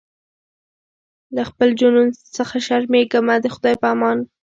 [1.35, 4.17] له خپل جنون څخه شرمېږمه د خدای په امان